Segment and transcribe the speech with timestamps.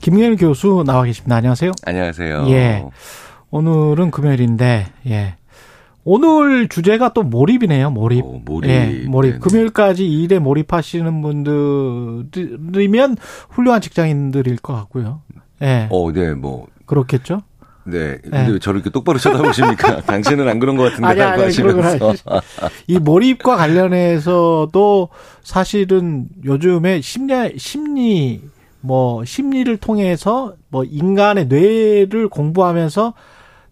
[0.00, 1.36] 김경일 교수 나와 계십니다.
[1.36, 1.72] 안녕하세요.
[1.84, 2.46] 안녕하세요.
[2.48, 2.84] 예.
[3.50, 5.36] 오늘은 금요일인데, 예.
[6.04, 8.24] 오늘 주제가 또 몰입이네요, 몰입.
[8.24, 8.70] 오, 몰입.
[8.70, 9.32] 예, 몰입.
[9.32, 9.40] 네네.
[9.40, 13.16] 금요일까지 일에 몰입하시는 분들이면
[13.50, 15.20] 훌륭한 직장인들일 것 같고요.
[15.62, 15.88] 예.
[15.90, 16.66] 어, 네, 뭐.
[16.86, 17.42] 그렇겠죠?
[17.84, 18.16] 네.
[18.22, 18.52] 근데 네.
[18.52, 20.00] 왜 저를 이렇게 똑바로 쳐다보십니까?
[20.08, 22.14] 당신은 안 그런 것 같은데 아니, 아니, 하시면서.
[22.86, 25.08] 이 몰입과 관련해서도
[25.42, 28.40] 사실은 요즘에 심리, 심리,
[28.80, 33.14] 뭐, 심리를 통해서 뭐 인간의 뇌를 공부하면서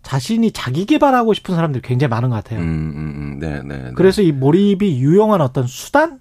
[0.03, 2.61] 자신이 자기 개발하고 싶은 사람들이 굉장히 많은 것 같아요.
[2.61, 3.83] 음, 음, 음, 네, 네.
[3.85, 3.91] 네.
[3.95, 6.21] 그래서 이 몰입이 유용한 어떤 수단?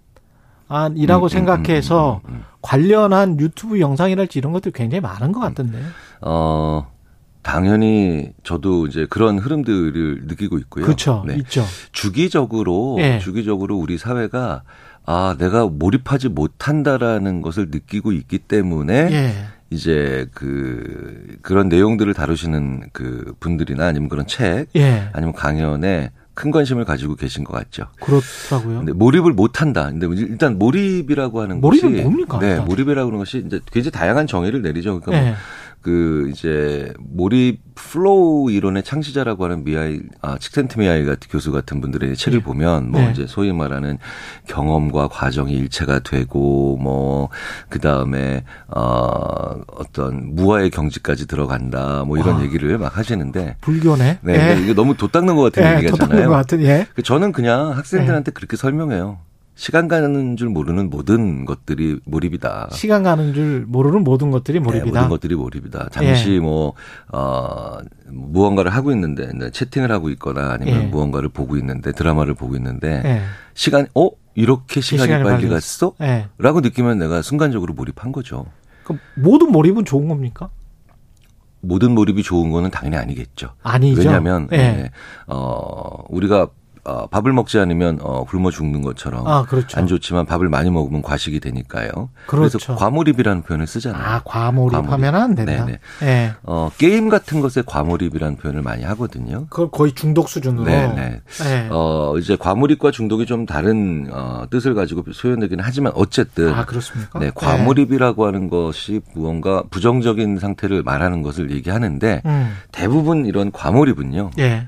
[0.96, 2.44] 이라고 음, 음, 생각해서 음.
[2.62, 5.80] 관련한 유튜브 영상이랄지 이런 것도 굉장히 많은 것 같던데.
[6.22, 6.86] 어,
[7.42, 10.84] 당연히 저도 이제 그런 흐름들을 느끼고 있고요.
[10.84, 11.24] 그렇죠.
[11.26, 11.36] 네.
[11.38, 11.64] 있죠.
[11.94, 13.20] 주기적으로, 예.
[13.20, 14.64] 주기적으로 우리 사회가
[15.10, 19.34] 아, 내가 몰입하지 못한다라는 것을 느끼고 있기 때문에 예.
[19.70, 25.10] 이제 그 그런 내용들을 다루시는 그 분들이나 아니면 그런 책 예.
[25.14, 27.88] 아니면 강연에 큰 관심을 가지고 계신 것 같죠.
[28.02, 28.80] 그렇더라고요.
[28.80, 29.90] 근데 몰입을 못 한다.
[29.90, 32.40] 근데 일단 몰입이라고 하는 몰입은 것이 뭡니까?
[32.40, 32.60] 네?
[32.60, 35.00] 몰입이라고 하는 것이 이제 굉장히 다양한 정의를 내리죠.
[35.00, 35.36] 그러니까 뭐 예.
[35.82, 42.40] 그 이제 몰입 flow 이론의 창시자라고 하는 미하이 아 칙센트미하이 같은 교수 같은 분들의 책을
[42.40, 42.44] 예.
[42.44, 43.12] 보면 뭐 네.
[43.12, 43.98] 이제 소위 말하는
[44.48, 47.30] 경험과 과정이 일체가 되고 뭐
[47.70, 52.44] 그다음에 어 어떤 무아의 경지까지 들어간다 뭐 이런 와.
[52.44, 54.20] 얘기를 막 하시는데 불교네.
[54.22, 54.62] 네, 예.
[54.62, 55.98] 이게 너무 돛닦는 것 같은 예, 얘기잖아요.
[55.98, 56.88] 돋보는 것 같은, 예.
[56.96, 59.20] 그 저는 그냥 학생들한테 그렇게 설명해요.
[59.58, 62.70] 시간 가는 줄 모르는 모든 것들이 몰입이다.
[62.72, 64.86] 시간 가는 줄 모르는 모든 것들이 네, 몰입이다.
[64.86, 65.90] 모든 것들이 몰입이다.
[65.92, 66.74] 잠시 뭐,
[67.12, 70.86] 어, 무언가를 하고 있는데, 네, 채팅을 하고 있거나 아니면 예.
[70.86, 73.22] 무언가를 보고 있는데, 드라마를 보고 있는데, 예.
[73.56, 74.12] 시간, 어?
[74.36, 75.96] 이렇게 시간이, 시간이 빨리 갔어?
[76.02, 76.28] 예.
[76.38, 78.46] 라고 느끼면 내가 순간적으로 몰입한 거죠.
[78.84, 80.50] 그럼 모든 몰입은 좋은 겁니까?
[81.62, 83.56] 모든 몰입이 좋은 거는 당연히 아니겠죠.
[83.64, 84.02] 아니죠.
[84.02, 84.58] 왜냐하면, 예.
[84.58, 84.92] 네,
[85.26, 86.50] 어, 우리가
[86.88, 89.78] 어, 밥을 먹지 않으면 어, 굶어 죽는 것처럼 아, 그렇죠.
[89.78, 92.10] 안 좋지만 밥을 많이 먹으면 과식이 되니까요.
[92.28, 92.58] 그렇죠.
[92.58, 94.02] 래서 과몰입이라는 표현을 쓰잖아요.
[94.02, 95.16] 아, 과몰입하면 과몰입.
[95.16, 95.66] 안 된다.
[95.66, 95.80] 네네.
[96.04, 96.34] 예.
[96.44, 99.48] 어, 게임 같은 것에 과몰입이라는 표현을 많이 하거든요.
[99.50, 100.64] 그걸 거의 중독 수준으로.
[100.64, 101.22] 네네.
[101.46, 101.68] 예.
[101.72, 107.20] 어, 이제 과몰입과 중독이 좀 다른 어, 뜻을 가지고 표현되기는 하지만 어쨌든 아, 그렇습니까?
[107.20, 112.30] 네, 과몰입이라고 하는 것이 무언가 부정적인 상태를 말하는 것을 얘기하는데 예.
[112.30, 112.56] 음.
[112.72, 114.32] 대부분 이런 과몰입은요.
[114.40, 114.68] 예.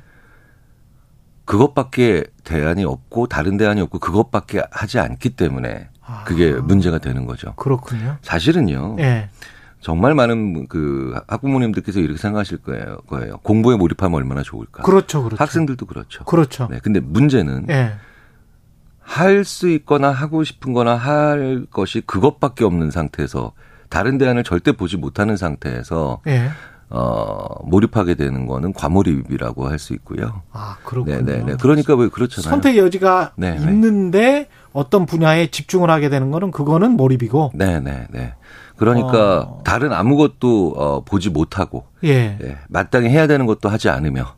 [1.50, 6.24] 그것밖에 대안이 없고 다른 대안이 없고 그것밖에 하지 않기 때문에 아.
[6.24, 7.56] 그게 문제가 되는 거죠.
[7.56, 8.18] 그렇군요.
[8.22, 8.98] 사실은요.
[9.00, 9.30] 예.
[9.82, 12.98] 정말 많은 그 학부모님들께서 이렇게 생각하실 거예요.
[13.08, 13.38] 거예요.
[13.38, 14.84] 공부에 몰입하면 얼마나 좋을까.
[14.84, 15.42] 그렇죠, 그렇죠.
[15.42, 16.24] 학생들도 그렇죠.
[16.26, 16.68] 그렇죠.
[16.70, 16.80] 네.
[16.84, 17.94] 근데 문제는 예.
[19.00, 23.54] 할수 있거나 하고 싶은 거나 할 것이 그것밖에 없는 상태에서
[23.90, 26.52] 다른 대안을 절대 보지 못하는 상태에서 예.
[26.92, 30.42] 어 몰입하게 되는 거는 과몰입이라고 할 수 있고요.
[30.52, 31.22] 아, 그렇군요.
[31.22, 31.56] 네, 네, 네.
[31.62, 32.50] 그러니까 왜 그렇잖아요.
[32.50, 33.62] 선택 여지가 네, 네.
[33.64, 37.52] 있는데 어떤 분야에 집중을 하게 되는 거는 그거는 몰입이고.
[37.54, 38.34] 네, 네, 네.
[38.76, 39.62] 그러니까 어.
[39.64, 42.38] 다른 아무것도 어 보지 못하고 예.
[42.42, 44.36] 예, 마땅히 해야 되는 것도 하지 않으며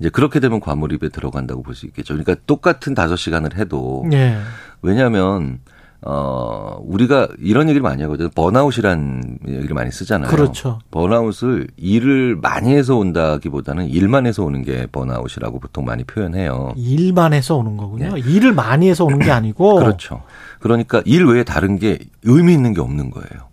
[0.00, 2.14] 이제 그렇게 되면 과몰입에 들어간다고 볼 수 있겠죠.
[2.14, 4.36] 그러니까 똑같은 다섯 시간을 해도 예.
[4.82, 5.60] 왜냐하면
[6.06, 8.28] 어 우리가 이런 얘기를 많이 하거든요.
[8.34, 10.30] 번아웃이란 얘기를 많이 쓰잖아요.
[10.30, 10.78] 그렇죠.
[10.90, 16.74] 번아웃을 일을 많이 해서 온다기보다는 일만 해서 오는 게 번아웃이라고 보통 많이 표현해요.
[16.76, 18.18] 일만 해서 오는 거군요.
[18.18, 19.78] 일을 많이 해서 오는 게 아니고.
[19.78, 19.84] 네.
[19.86, 20.22] 그렇죠.
[20.60, 23.48] 그러니까 일 외에 다른 게 의미 있는 게 없는 거예요.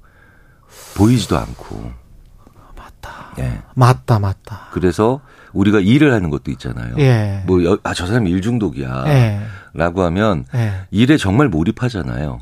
[0.97, 2.00] 보이지도 않고.
[3.01, 3.31] 맞다.
[3.39, 3.59] 예.
[3.75, 4.67] 맞다, 맞다.
[4.71, 5.21] 그래서
[5.53, 6.95] 우리가 일을 하는 것도 있잖아요.
[6.99, 7.43] 예.
[7.45, 9.03] 뭐, 여- 아, 저 사람 일 중독이야.
[9.07, 9.39] 예.
[9.73, 10.71] 라고 하면 예.
[10.91, 12.39] 일에 정말 몰입하잖아요.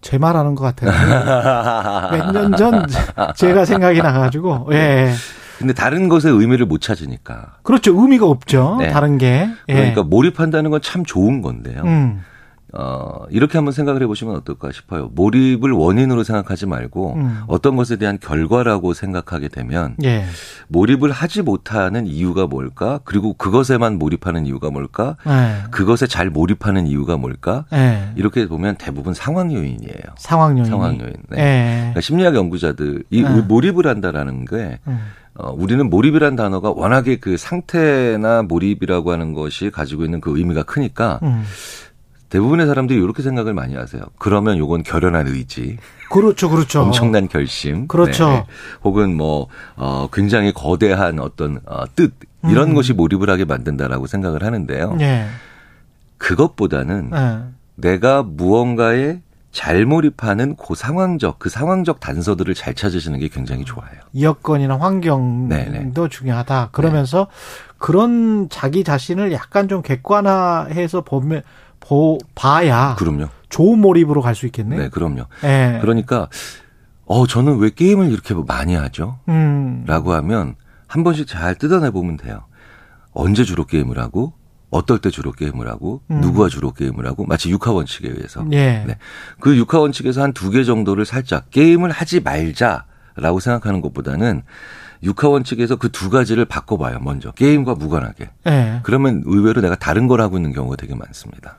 [0.00, 0.90] 제 말하는 것 같아요.
[2.12, 2.86] 몇 년 전
[3.34, 4.68] 제가 생각이 나가지고.
[4.72, 5.12] 예.
[5.58, 7.56] 근데 다른 것에 의미를 못 찾으니까.
[7.64, 8.00] 그렇죠.
[8.00, 8.76] 의미가 없죠.
[8.78, 8.90] 네.
[8.90, 9.48] 다른 게.
[9.68, 9.72] 예.
[9.74, 11.82] 그러니까 몰입한다는 건 참 좋은 건데요.
[11.84, 12.22] 음.
[12.74, 15.10] 어, 이렇게 한번 생각을 해보시면 어떨까 싶어요.
[15.14, 17.40] 몰입을 원인으로 생각하지 말고 음.
[17.46, 20.24] 어떤 것에 대한 결과라고 생각하게 되면 예.
[20.68, 23.00] 몰입을 하지 못하는 이유가 뭘까?
[23.04, 25.16] 그리고 그것에만 몰입하는 이유가 뭘까?
[25.26, 25.70] 예.
[25.70, 27.64] 그것에 잘 몰입하는 이유가 뭘까?
[27.72, 28.10] 예.
[28.16, 30.02] 이렇게 보면 대부분 상황 요인이에요.
[30.18, 30.66] 상황 요인.
[30.66, 31.14] 상황 요인.
[31.30, 31.38] 네.
[31.38, 31.76] 예.
[31.78, 33.40] 그러니까 심리학 연구자들 이 네.
[33.42, 34.98] 몰입을 한다라는 게 음.
[35.38, 41.20] 어, 우리는 몰입이란 단어가 워낙에 그 상태나 몰입이라고 하는 것이 가지고 있는 그 의미가 크니까
[41.22, 41.44] 음.
[42.28, 44.02] 대부분의 사람들이 이렇게 생각을 많이 하세요.
[44.18, 45.78] 그러면 요건 결연한 의지,
[46.10, 46.82] 그렇죠, 그렇죠.
[46.82, 48.28] 엄청난 결심, 그렇죠.
[48.28, 48.46] 네.
[48.84, 52.12] 혹은 뭐 어, 굉장히 거대한 어떤 어, 뜻
[52.44, 52.74] 이런 음.
[52.74, 54.98] 것이 몰입을 하게 만든다라고 생각을 하는데요.
[55.00, 55.26] 예.
[56.18, 57.40] 그것보다는 예.
[57.76, 59.20] 내가 무언가에
[59.50, 63.88] 잘 몰입하는 그 상황적 그 상황적 단서들을 잘 찾으시는 게 굉장히 좋아요.
[64.20, 65.92] 여건이나 환경도 네네.
[66.10, 66.68] 중요하다.
[66.72, 67.28] 그러면서
[67.78, 71.42] 그런 자기 자신을 약간 좀 객관화해서 보면
[71.80, 73.28] 보 봐야 그럼요.
[73.48, 74.76] 좋은 몰입으로 갈 수 있겠네.
[74.76, 75.24] 네, 그럼요.
[75.44, 75.78] 예.
[75.80, 76.28] 그러니까
[77.06, 79.18] 어 저는 왜 게임을 이렇게 많이 하죠?
[79.28, 79.84] 음.
[79.86, 80.54] 라고 하면
[80.86, 82.42] 한 번씩 잘 뜯어내 보면 돼요.
[83.12, 84.34] 언제 주로 게임을 하고
[84.70, 86.20] 어떨 때 주로 게임을 하고 음.
[86.20, 88.84] 누구와 주로 게임을 하고 마치 육하 원칙에 의해서 예.
[88.86, 88.98] 네.
[89.40, 94.42] 그 육하 원칙에서 한 두 개 정도를 살짝 게임을 하지 말자라고 생각하는 것보다는
[95.02, 97.00] 육하 원칙에서 그 두 가지를 바꿔봐요.
[97.00, 98.30] 먼저 게임과 무관하게.
[98.46, 98.80] 예.
[98.84, 101.58] 그러면 의외로 내가 다른 걸 하고 있는 경우가 되게 많습니다.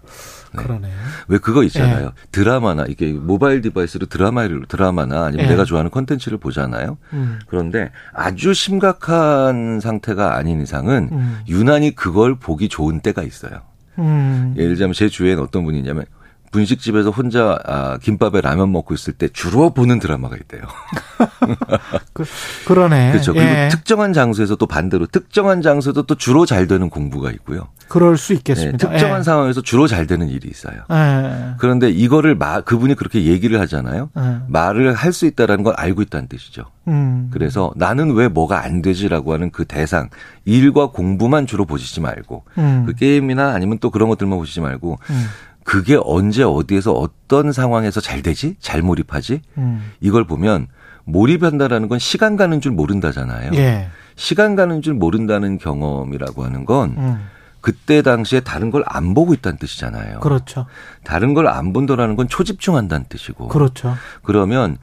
[0.53, 0.63] 네.
[0.63, 0.89] 그러네.
[1.27, 2.05] 왜 그거 있잖아요.
[2.07, 2.11] 예.
[2.31, 5.49] 드라마나 이게 mobile device로 드라마를 드라마나 아니면 예.
[5.49, 6.97] 내가 좋아하는 콘텐츠를 보잖아요.
[7.13, 7.39] 음.
[7.47, 11.39] 그런데 아주 심각한 상태가 아닌 이상은 음.
[11.47, 13.61] 유난히 그걸 보기 좋은 때가 있어요.
[13.97, 14.53] 음.
[14.57, 16.05] 예를 들자면 제 주위엔 어떤 분이 있냐면
[16.51, 20.61] 분식집에서 혼자 아, 김밥에 라면 먹고 있을 때 주로 보는 드라마가 있대요.
[22.13, 22.25] 그,
[22.65, 23.11] 그러네.
[23.11, 23.33] 그렇죠.
[23.33, 23.69] 그리고 예.
[23.69, 27.67] 특정한 장소에서 또 반대로 특정한 장소에도 또 주로 잘 되는 공부가 있고요.
[27.87, 28.89] 그럴 수 네, 있겠습니다.
[28.89, 29.23] 특정한 예.
[29.23, 30.75] 상황에서 주로 잘 되는 일이 있어요.
[30.91, 31.55] 예.
[31.57, 34.09] 그런데 이거를 마, 그분이 그렇게 얘기를 하잖아요.
[34.17, 34.37] 예.
[34.47, 36.65] 말을 할 수 있다라는 걸 알고 있다는 뜻이죠.
[36.87, 37.29] 음.
[37.31, 40.09] 그래서 나는 왜 뭐가 안 되지라고 하는 그 대상,
[40.45, 42.83] 일과 공부만 주로 보시지 말고 음.
[42.85, 45.25] 그 게임이나 아니면 또 그런 것들만 보시지 말고 음.
[45.69, 48.55] 그게 언제 어디에서 어떤 상황에서 잘 되지?
[48.59, 49.41] 잘 몰입하지?
[49.59, 49.91] 음.
[50.01, 50.65] 이걸 보면
[51.05, 53.51] 몰입한다라는 건 시간 가는 줄 모른다잖아요.
[53.53, 53.89] 예.
[54.15, 57.19] 시간 가는 줄 모른다는 경험이라고 하는 건 음.
[57.61, 60.21] 그때 당시에 다른 걸 안 보고 있다는 뜻이잖아요.
[60.21, 60.65] 그렇죠.
[61.03, 63.49] 다른 걸 안 본다라는 건 초집중한다는 뜻이고.
[63.49, 63.93] 그렇죠.
[64.23, 64.77] 그러면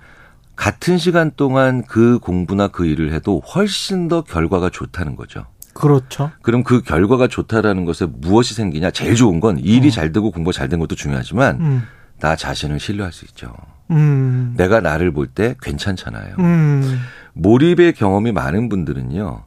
[0.55, 5.47] 같은 시간 동안 그 공부나 그 일을 해도 훨씬 더 결과가 좋다는 거죠.
[5.77, 6.31] 그렇죠.
[6.43, 8.91] 그럼 그 결과가 좋다라는 것에 무엇이 생기냐?
[8.91, 11.83] 제일 좋은 건 일이 잘 되고 공부가 잘 된 것도 중요하지만 음.
[12.19, 13.53] 나 자신을 신뢰할 수 있죠.
[13.91, 14.55] 음.
[14.57, 16.37] 내가 나를 볼 때 괜찮잖아요.
[16.39, 17.01] 음.
[17.35, 19.45] 몰입의 경험이 많은 분들은요.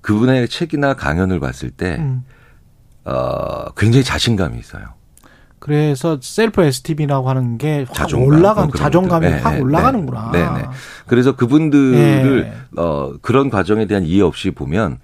[0.00, 2.24] 그분의 책이나 강연을 봤을 때 음.
[3.04, 4.84] 어, 굉장히 자신감이 있어요.
[5.58, 9.26] 그래서 셀프 에스티비라고 하는 게 확 자존감, 어, 그런 자존감이.
[9.28, 10.30] 네, 확 네, 올라가는구나.
[10.32, 10.66] 네, 네.
[11.06, 12.80] 그래서 그분들을 예.
[12.80, 14.98] 어, 그런 과정에 대한 이해 없이 보면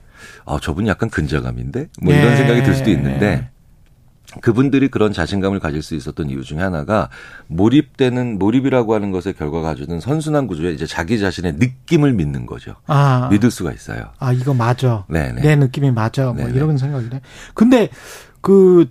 [0.45, 2.19] 어, 저분이 약간 근자감인데 뭐 예.
[2.19, 3.51] 이런 생각이 들 수도 있는데
[4.41, 7.09] 그분들이 그런 자신감을 가질 수 있었던 이유 중에 하나가
[7.47, 12.75] 몰입되는 몰입이라고 하는 것의 결과가 가져는 선순환 구조에 이제 자기 자신의 느낌을 믿는 거죠.
[12.87, 14.11] 아, 믿을 수가 있어요.
[14.19, 15.05] 아 이거 맞아.
[15.09, 15.43] 네네.
[15.43, 16.27] 내 느낌이 맞아.
[16.27, 16.53] 뭐 네네.
[16.55, 17.21] 이런 생각이네.
[17.55, 17.89] 근데
[18.41, 18.91] 그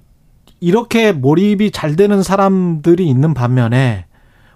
[0.59, 4.05] 이렇게 몰입이 잘 되는 사람들이 있는 반면에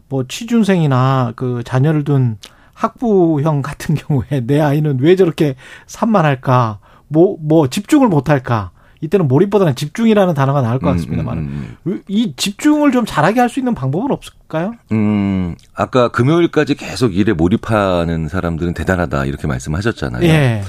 [0.08, 2.38] 뭐 취준생이나 그 자녀를 둔
[2.80, 5.56] 학부형 같은 경우에 내 아이는 왜 저렇게
[5.88, 6.80] 산만할까?
[7.10, 8.72] 뭐, 뭐 집중을 못할까?
[9.02, 13.60] 이때는 몰입보다는 집중이라는 단어가 나을 것 같습니다만 음, 음, 이 집중을 좀 잘하게 할 수
[13.60, 14.74] 있는 방법은 없을까요?
[14.92, 20.24] 음, 아까 금요일까지 계속 일에 몰입하는 사람들은 대단하다 이렇게 말씀하셨잖아요.
[20.24, 20.62] 예.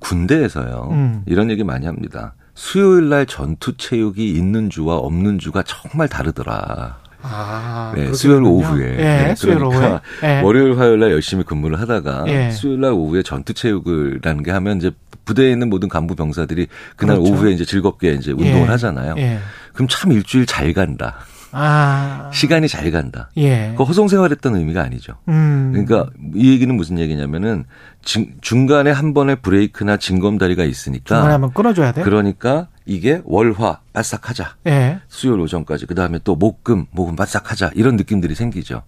[0.00, 0.88] 군대에서요.
[0.90, 1.22] 음.
[1.26, 2.34] 이런 얘기 많이 합니다.
[2.54, 6.98] 수요일 날 전투 체육이 있는 주와 없는 주가 정말 다르더라.
[7.26, 8.42] 아, 네, 수요일.
[8.42, 8.92] 오후에.
[8.92, 8.96] 예,
[9.28, 9.86] 네, 수요일 그러니까
[10.22, 10.30] 오후에.
[10.38, 10.40] 예.
[10.42, 12.50] 월요일, 화요일 날 열심히 근무를 하다가 예.
[12.50, 14.90] 수요일 날 오후에 전투 체육을라는 게 하면 이제
[15.24, 16.66] 부대에 있는 모든 간부 병사들이
[16.96, 17.32] 그날 그렇죠.
[17.32, 18.64] 오후에 이제 즐겁게 이제 운동을 예.
[18.64, 19.14] 하잖아요.
[19.18, 19.38] 예.
[19.72, 21.16] 그럼 참 일주일 잘 간다.
[21.56, 22.30] 아.
[22.32, 23.30] 시간이 잘 간다.
[23.36, 23.74] 예.
[23.76, 25.14] 그 허송 생활했다는 의미가 아니죠.
[25.28, 25.70] 음.
[25.72, 27.64] 그러니까 이 얘기는 무슨 얘기냐면은
[28.02, 32.02] 중- 중간에 한 번의 브레이크나 징검다리가 있으니까 중간에 한번 끊어줘야 돼.
[32.02, 34.56] 그러니까 이게 월화 바싹하자.
[34.66, 35.00] 예.
[35.08, 38.82] 수요일 오전까지 그다음에 또 목금 목금 바싹하자 이런 느낌들이 생기죠.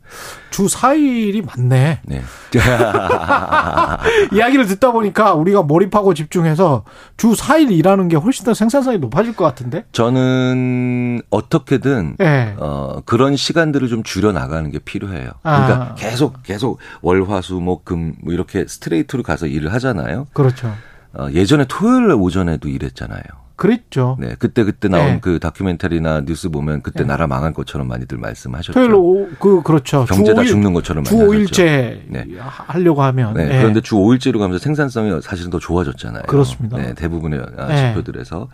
[0.50, 2.00] 주 4일이 많네.
[2.04, 2.22] 네.
[4.32, 6.84] 이야기를 듣다 보니까 우리가 몰입하고 집중해서
[7.16, 9.84] 주 4일 일하는 게 훨씬 더 생산성이 높아질 것 같은데?
[9.92, 12.54] 저는 어떻게든 예.
[12.58, 15.30] 어 그런 시간들을 좀 줄여 나가는 게 필요해요.
[15.42, 15.94] 그러니까 아.
[15.94, 20.26] 계속 계속 월화수 목금 뭐 이렇게 스트레이트로 가서 일을 하잖아요.
[20.34, 20.74] 그렇죠.
[21.14, 23.45] 어, 예전에 토요일 오전에도 일했잖아요.
[23.56, 24.16] 그랬죠.
[24.20, 25.18] 네, 그때 그때 나온 네.
[25.20, 27.08] 그 다큐멘터리나 뉴스 보면 그때 네.
[27.08, 28.72] 나라 망한 것처럼 많이들 말씀하셨죠.
[28.74, 30.04] 토요일 오, 그 그렇죠.
[30.04, 31.62] 경제 다주 5일, 죽는 것처럼 주 많이 하셨죠.
[31.62, 32.26] 5일째 네.
[32.38, 33.58] 하려고 하면 네, 예.
[33.58, 36.24] 그런데 주 5일째로 가면서 생산성이 사실은 더 좋아졌잖아요.
[36.24, 36.76] 그렇습니다.
[36.76, 37.88] 네, 대부분의 아, 네.
[37.94, 38.48] 지표들에서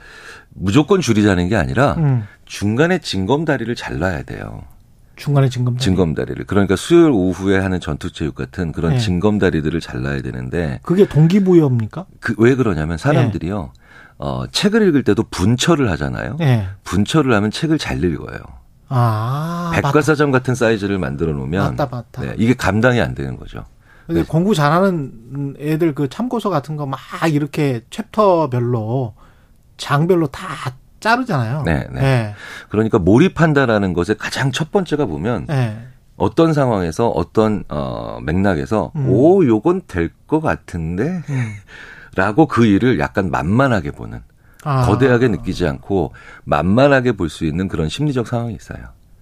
[0.54, 4.62] 무조건 줄이자는 게 아니라 음, 중간에 징검다리를 잘라야 돼요.
[5.16, 6.44] 중간에 징검 징검다리를.
[6.46, 8.98] 그러니까 수요일 오후에 하는 전투체육 같은 그런 네.
[8.98, 12.06] 징검다리들을 잘라야 되는데 그게 동기부여입니까?
[12.20, 13.72] 그 왜 그러냐면 사람들이요.
[14.24, 16.36] 어, 책을 읽을 때도 분철을 하잖아요.
[16.42, 16.68] 예.
[16.84, 18.38] 분철을 하면 책을 잘 읽어요.
[18.88, 22.22] 아, 백과사전 같은 사이즈를 만들어 놓으면 맞다, 맞다.
[22.22, 23.64] 네, 이게 감당이 안 되는 거죠.
[24.06, 24.26] 근데 네.
[24.28, 29.14] 공부 잘하는 애들 그 참고서 같은 거 막 이렇게 챕터별로
[29.76, 30.46] 장별로 다
[31.00, 31.62] 자르잖아요.
[31.64, 32.02] 네, 네.
[32.02, 32.34] 예.
[32.68, 35.78] 그러니까 몰입한다라는 것의 가장 첫 번째가 보면 예.
[36.16, 39.08] 어떤 상황에서 어떤 어 맥락에서 음.
[39.08, 41.54] 오 요건 될 것 같은데 음.
[42.14, 44.20] 라고 그 일을 약간 만만하게 보는
[44.64, 46.12] 아, 거대하게 느끼지 않고
[46.44, 48.78] 만만하게 볼 수 있는 그런 심리적 상황이 있어요.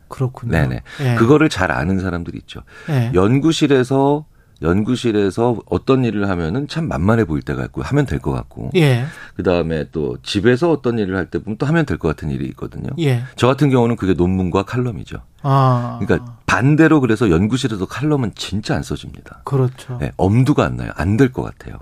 [0.08, 0.52] 그렇군요.
[0.52, 0.82] 네네.
[1.02, 1.14] 예.
[1.14, 2.62] 그거를 잘 아는 사람들이 있죠.
[2.88, 3.12] 예.
[3.14, 4.24] 연구실에서
[4.62, 9.04] 연구실에서 어떤 일을 하면은 참 만만해 보일 때가 있고 하면 될 것 같고 예.
[9.34, 12.46] 그 다음에 또 집에서 어떤 일을 할 때 보면 또 하면 될 것 같은 일이
[12.48, 12.90] 있거든요.
[12.98, 13.22] 예.
[13.36, 15.18] 저 같은 경우는 그게 논문과 칼럼이죠.
[15.42, 15.98] 아.
[16.02, 19.42] 그러니까 반대로 그래서 연구실에서 칼럼은 진짜 안 써집니다.
[19.44, 19.96] 그렇죠.
[20.00, 20.90] 네, 엄두가 안 나요.
[20.96, 21.78] 안 될 것 같아요.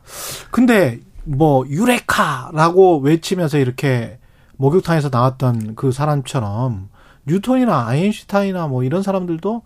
[0.50, 4.18] 근데 뭐 유레카라고 외치면서 이렇게
[4.56, 6.88] 목욕탕에서 나왔던 그 사람처럼
[7.26, 9.62] 뉴턴이나 아인슈타인이나 뭐 이런 사람들도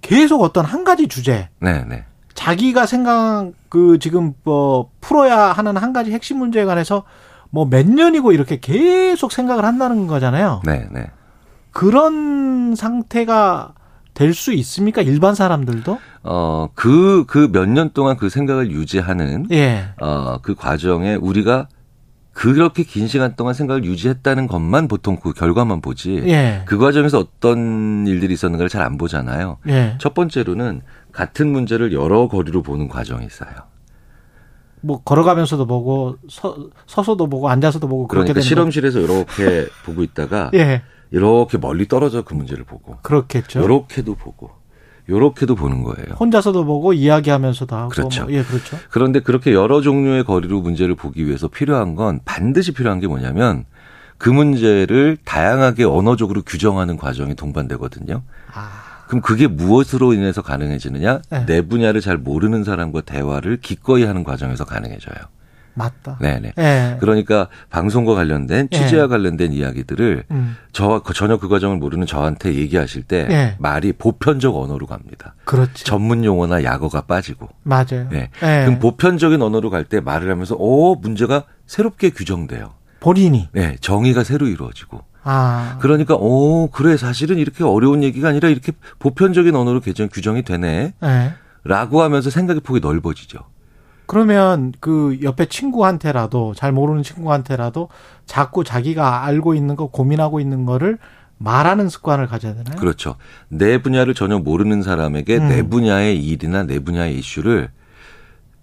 [0.00, 2.04] 계속 어떤 한 가지 주제 네, 네.
[2.42, 7.02] 자기가 생각 그 지금 뭐 풀어야 하는 한 가지 핵심 문제에 관해서
[7.50, 10.62] 뭐 몇 년이고 이렇게 계속 생각을 한다는 거잖아요.
[10.64, 11.06] 네, 네.
[11.72, 13.74] 그런 상태가
[14.14, 15.02] 될 수 있습니까?
[15.02, 15.98] 일반 사람들도?
[16.22, 19.86] 어, 그, 그 몇 년 동안 그 생각을 유지하는, 예.
[20.00, 21.66] 어, 그 과정에 우리가
[22.32, 26.22] 그렇게 긴 시간 동안 생각을 유지했다는 것만 보통 그 결과만 보지.
[26.26, 26.62] 예.
[26.66, 29.58] 그 과정에서 어떤 일들이 있었는가를 잘 안 보잖아요.
[29.68, 29.96] 예.
[29.98, 33.50] 첫 번째로는 같은 문제를 여러 거리로 보는 과정이 있어요.
[34.80, 40.58] 뭐 걸어가면서도 보고 서, 서서도 보고 앉아서도 보고 그렇게 그러니까 실험실에서 이렇게 보고 있다가 거.
[40.58, 40.82] 예.
[41.10, 43.60] 이렇게 멀리 떨어져 그 문제를 보고 그렇겠죠.
[43.60, 44.50] 요렇게도 보고
[45.08, 46.14] 요렇게도 보는 거예요.
[46.20, 48.24] 혼자서도 보고 이야기하면서도 하고 그렇죠.
[48.24, 48.76] 뭐, 예, 그렇죠.
[48.90, 53.64] 그런데 그렇게 여러 종류의 거리로 문제를 보기 위해서 필요한 건 반드시 필요한 게 뭐냐면
[54.18, 58.22] 그 문제를 다양하게 언어적으로 규정하는 과정이 동반되거든요.
[58.52, 58.87] 아.
[59.08, 61.22] 그럼 그게 무엇으로 인해서 가능해지느냐?
[61.30, 61.46] 네.
[61.46, 65.16] 내 분야를 잘 모르는 사람과 대화를 기꺼이 하는 과정에서 가능해져요.
[65.74, 66.18] 맞다.
[66.20, 66.52] 네네.
[66.58, 66.96] 예.
[66.98, 68.76] 그러니까 방송과 관련된 예.
[68.76, 70.56] 취재와 관련된 이야기들을 음.
[70.72, 73.54] 저 전혀 그 과정을 모르는 저한테 얘기하실 때 예.
[73.60, 75.34] 말이 보편적 언어로 갑니다.
[75.44, 75.84] 그렇지.
[75.84, 77.48] 전문 용어나 약어가 빠지고.
[77.62, 78.08] 맞아요.
[78.12, 78.28] 예.
[78.42, 78.64] 예.
[78.64, 82.72] 그럼 보편적인 언어로 갈 때 말을 하면서 오 문제가 새롭게 규정돼요.
[83.00, 85.00] 본인이 네, 정의가 새로 이루어지고.
[85.30, 85.76] 아.
[85.80, 90.94] 그러니까 오 그래 사실은 이렇게 어려운 얘기가 아니라 이렇게 보편적인 언어로 개정 규정이 되네.
[91.02, 91.32] 예.
[91.64, 93.40] 라고 하면서 생각의 폭이 넓어지죠.
[94.06, 97.90] 그러면 그 옆에 친구한테라도 잘 모르는 친구한테라도
[98.24, 100.96] 자꾸 자기가 알고 있는 거 고민하고 있는 거를
[101.36, 102.76] 말하는 습관을 가져야 되나요?
[102.78, 103.16] 그렇죠.
[103.48, 105.48] 내 분야를 전혀 모르는 사람에게 음.
[105.48, 107.68] 내 분야의 일이나 내 분야의 이슈를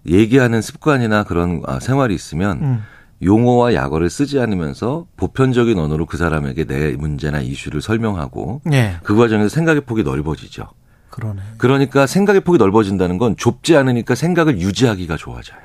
[0.04, 2.82] 얘기하는 습관이나 그런 아, 생활이 있으면 음.
[3.22, 8.96] 용어와 약어를 쓰지 않으면서 보편적인 언어로 그 사람에게 내 문제나 이슈를 설명하고 예.
[9.02, 10.68] 그 과정에서 생각의 폭이 넓어지죠.
[11.10, 11.40] 그러네.
[11.56, 15.60] 그러니까 생각의 폭이 넓어진다는 건 좁지 않으니까 생각을 유지하기가 좋아져요.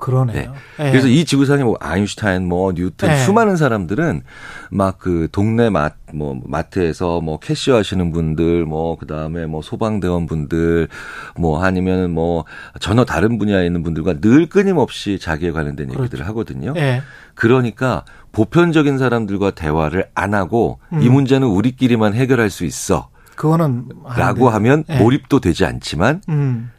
[0.00, 0.54] 그러네요.
[0.80, 0.90] 예.
[0.90, 3.24] 그래서 이 지구상에 뭐 아인슈타인, 뭐 뉴턴 네.
[3.24, 4.22] 수많은 사람들은
[4.70, 10.88] 막 그 동네 마, 뭐 마트에서 뭐 캐시어 하시는 분들, 뭐 그다음에 뭐 소방대원 분들,
[11.36, 12.44] 뭐 아니면은 뭐
[12.80, 16.02] 전혀 다른 분야에 있는 분들과 늘 끊임없이 자기에 관련된 그렇죠.
[16.02, 16.74] 얘기들을 하거든요.
[16.76, 17.02] 예.
[17.34, 21.12] 그러니까 보편적인 사람들과 대화를 안 하고 이 음.
[21.14, 23.08] 문제는 우리끼리만 해결할 수 있어.
[23.34, 24.50] 그거는 라고.
[24.50, 24.98] 하면 예.
[24.98, 26.70] 몰입도 되지 않지만 음.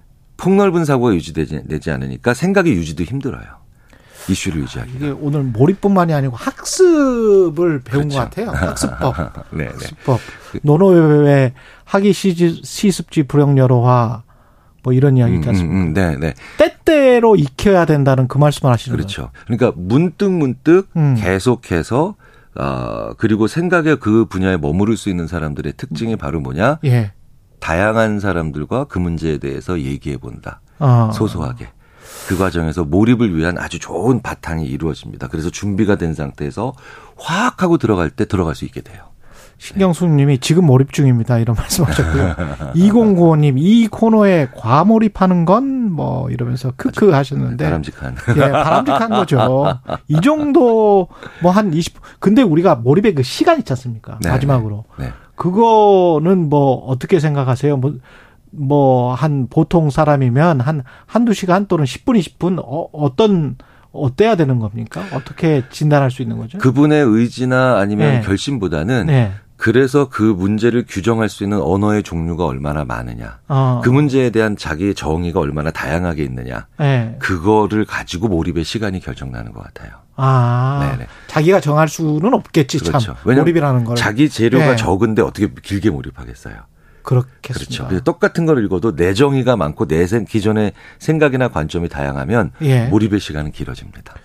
[0.41, 3.43] 폭넓은 사고가 유지되지 되지 않으니까 생각의 유지도 힘들어요.
[4.27, 4.91] 이슈를 유지하기.
[4.95, 8.17] 이게 오늘 몰입뿐만이 아니고 학습을 배운 그렇죠.
[8.17, 8.49] 것 같아요.
[8.51, 9.15] 학습법.
[9.53, 9.69] 네, 네.
[9.71, 10.19] 학습법.
[10.63, 11.53] 노노웨의
[11.85, 14.23] 학위 시지- 시습지 불용여로화
[14.83, 15.75] 뭐 이런 이야기 있지 음, 않습니까?
[15.75, 16.33] 음, 네, 네.
[16.57, 19.05] 때때로 익혀야 된다는 그 말씀을 하시는 거예요.
[19.07, 19.31] 그렇죠.
[19.45, 21.15] 그러니까 문득 문득 음.
[21.19, 22.15] 계속해서
[22.55, 26.79] 어 그리고 생각의 그 분야에 머무를 수 있는 사람들의 특징이 바로 뭐냐?
[26.85, 27.11] 예.
[27.61, 30.59] 다양한 사람들과 그 문제에 대해서 얘기해 본다.
[30.79, 31.11] 어.
[31.13, 31.69] 소소하게.
[32.27, 35.27] 그 과정에서 몰입을 위한 아주 좋은 바탕이 이루어집니다.
[35.27, 36.73] 그래서 준비가 된 상태에서
[37.17, 39.05] 확 하고 들어갈 때 들어갈 수 있게 돼요.
[39.61, 41.37] 신경숙님이 지금 몰입 중입니다.
[41.37, 42.35] 이런 말씀하셨고요.
[42.75, 48.15] 2095님 이 코너에 과몰입하는 건 뭐 이러면서 크크 하셨는데 바람직한.
[48.37, 49.37] 예, 바람직한 거죠.
[50.07, 51.09] 이 정도
[51.41, 51.99] 뭐 한 20.
[52.19, 54.17] 근데 우리가 몰입의 그 시간 있지 않습니까?
[54.21, 55.11] 네, 마지막으로 네.
[55.35, 57.75] 그거는 뭐 어떻게 생각하세요?
[57.77, 57.93] 뭐
[58.53, 63.55] 뭐 한 보통 사람이면 한 한두 시간 또는 10분 20분 어, 어떤
[63.93, 65.03] 어때야 되는 겁니까?
[65.13, 66.57] 어떻게 진단할 수 있는 거죠?
[66.57, 68.21] 그분의 의지나 아니면 네.
[68.21, 69.31] 결심보다는 네.
[69.61, 73.41] 그래서 그 문제를 규정할 수 있는 언어의 종류가 얼마나 많으냐.
[73.47, 73.81] 어.
[73.83, 76.65] 그 문제에 대한 자기의 정의가 얼마나 다양하게 있느냐.
[76.79, 77.15] 네.
[77.19, 79.91] 그거를 가지고 몰입의 시간이 결정나는 것 같아요.
[80.15, 80.89] 아.
[80.91, 81.07] 네네.
[81.27, 83.13] 자기가 정할 수는 없겠지 그렇죠.
[83.13, 83.15] 참.
[83.23, 83.95] 몰입이라는 걸.
[83.95, 84.75] 자기 재료가 네.
[84.75, 86.55] 적은데 어떻게 길게 몰입하겠어요.
[87.03, 87.87] 그렇겠습니다.
[87.87, 88.03] 그렇죠.
[88.03, 92.87] 똑같은 걸 읽어도 내 정의가 많고 내 생- 기존의 생각이나 관점이 다양하면 예.
[92.87, 94.15] 몰입의 시간은 길어집니다.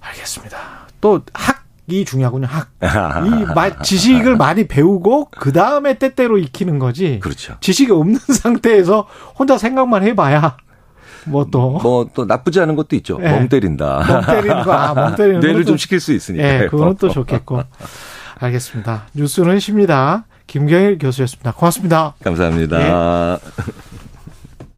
[0.00, 0.58] 알겠습니다.
[1.00, 1.53] 또 학
[1.86, 2.46] 이 중요하군요.
[2.46, 2.70] 학.
[3.26, 7.20] 이 마- 지식을 많이 배우고 그 다음에 때때로 익히는 거지.
[7.20, 7.56] 그렇죠.
[7.60, 9.06] 지식이 없는 상태에서
[9.38, 10.56] 혼자 생각만 해봐야
[11.26, 11.78] 뭐 또.
[11.82, 13.18] 뭐또 나쁘지 않은 것도 있죠.
[13.22, 13.28] 예.
[13.30, 14.04] 멍 때린다.
[14.06, 16.62] 멍 때리는 거, 아, 멍 때리는 뇌를 좀 시킬 수 있으니까.
[16.64, 17.62] 예, 그거는 또 좋겠고.
[18.38, 19.04] 알겠습니다.
[19.14, 20.24] 뉴스는 쉽니다.
[20.46, 21.52] 김경일 교수였습니다.
[21.52, 22.14] 고맙습니다.
[22.22, 23.38] 감사합니다.